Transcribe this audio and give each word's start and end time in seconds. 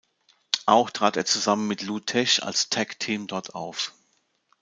Auch 0.65 0.89
trat 0.89 1.15
er 1.15 1.25
zusammen 1.25 1.67
mit 1.67 1.83
Lou 1.83 1.99
Thesz 1.99 2.39
als 2.39 2.69
Tag 2.69 2.99
Team 2.99 3.27
dort 3.27 3.53
auf. 3.53 3.93